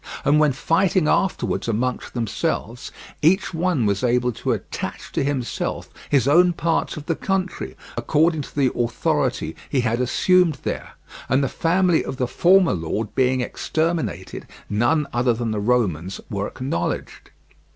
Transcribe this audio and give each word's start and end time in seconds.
And 0.25 0.39
when 0.39 0.51
fighting 0.51 1.07
afterwards 1.07 1.67
amongst 1.67 2.15
themselves, 2.15 2.91
each 3.21 3.53
one 3.53 3.85
was 3.85 4.03
able 4.03 4.31
to 4.31 4.51
attach 4.51 5.11
to 5.11 5.23
himself 5.23 5.91
his 6.09 6.27
own 6.27 6.53
parts 6.53 6.97
of 6.97 7.05
the 7.05 7.15
country, 7.15 7.75
according 7.95 8.41
to 8.41 8.55
the 8.55 8.71
authority 8.73 9.55
he 9.69 9.81
had 9.81 10.01
assumed 10.01 10.55
there; 10.63 10.93
and 11.29 11.43
the 11.43 11.47
family 11.47 12.03
of 12.03 12.17
the 12.17 12.25
former 12.27 12.73
lord 12.73 13.13
being 13.13 13.41
exterminated, 13.41 14.47
none 14.67 15.05
other 15.13 15.33
than 15.35 15.51
the 15.51 15.59
Romans 15.59 16.19
were 16.31 16.47
acknowledged. 16.47 17.29